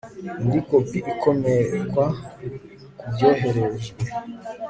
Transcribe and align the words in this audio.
indi 0.41 0.59
kopi 0.67 0.97
ikomekwa 1.11 2.05
kubyoherejwe 2.99 4.01